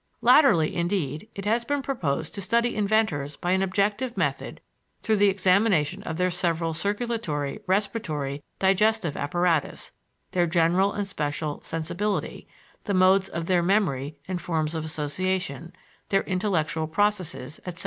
[0.21, 4.59] Latterly, indeed, it has been proposed to study inventors by an objective method
[5.03, 9.91] through the examination of their several circulatory, respiratory, digestive apparatus;
[10.31, 12.47] their general and special sensibility;
[12.85, 15.71] the modes of their memory and forms of association,
[16.09, 17.79] their intellectual processes, etc.